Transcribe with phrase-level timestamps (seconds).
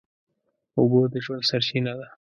[0.77, 2.07] اوبه د ژوند سرچینه ده.